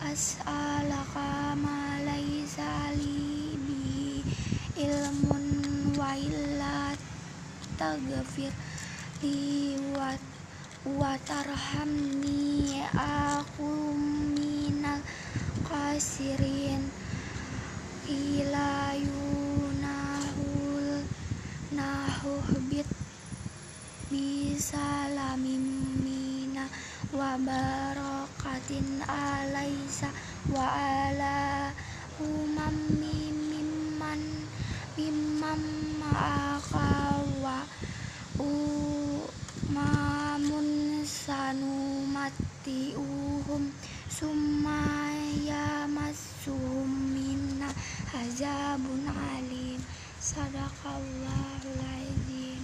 [0.00, 4.24] as'alaka ma laisa li bi
[4.80, 6.96] ilmun wa illa
[7.76, 8.48] taghfir
[9.20, 10.16] li wa
[10.88, 13.92] wa tarhamni aku
[14.32, 15.04] minal
[15.68, 16.88] kasirin
[18.08, 20.88] ila yunahul
[21.76, 22.88] nahuhbit
[24.08, 25.64] bisalamim
[26.00, 26.64] mina
[27.12, 27.99] wabar
[28.60, 30.12] rahmatin alaisa
[30.52, 31.72] wa ala
[32.20, 34.20] umam mimman
[34.96, 35.60] mimman
[35.96, 37.64] ma'aka wa
[38.36, 39.88] umamun
[41.08, 43.72] sanumati uhum
[44.12, 47.72] sumaya masuhum minna
[48.12, 49.80] hajabun alim.
[50.20, 52.50] Sadaqallahul azim.